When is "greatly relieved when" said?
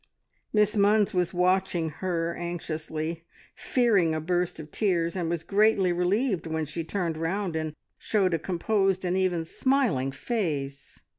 5.43-6.65